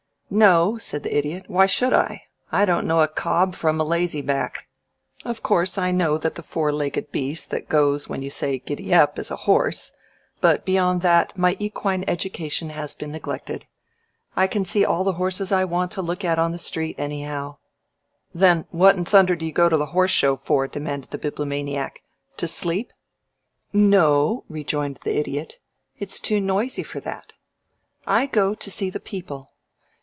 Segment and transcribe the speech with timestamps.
[0.33, 1.49] "No," said the Idiot.
[1.49, 2.23] "Why should I?
[2.53, 4.69] I don't know a cob from a lazy back.
[5.25, 8.79] Of course I know that the four legged beast that goes when you say get
[8.93, 9.91] ap is a horse,
[10.39, 13.67] but beyond that my equine education has been neglected.
[14.33, 17.57] I can see all the horses I want to look at on the street, anyhow."
[18.33, 22.03] "Then what in thunder do you go to the Horse Show for?" demanded the Bibliomaniac.
[22.37, 22.93] "To sleep?"
[23.73, 25.57] "No," rejoined the Idiot.
[25.99, 27.33] "It's too noisy for that.
[28.07, 29.49] I go to see the people.